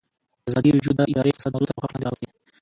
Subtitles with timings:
[0.49, 2.27] ازادي راډیو د اداري فساد موضوع تر پوښښ لاندې راوستې.